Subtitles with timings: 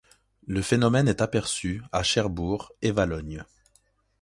[0.47, 3.45] Le phénomène est aperçu à Cherbourg et Valognes.